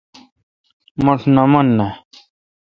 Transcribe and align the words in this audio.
مٹھ 1.03 1.25
نہ 1.35 1.43
من 1.51 1.67
نا۔ 1.77 1.87